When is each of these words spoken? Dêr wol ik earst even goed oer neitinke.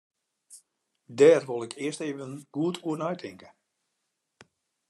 Dêr 1.17 1.41
wol 1.47 1.65
ik 1.67 1.73
earst 1.85 2.01
even 2.09 2.31
goed 2.53 2.77
oer 2.87 2.97
neitinke. 2.99 3.49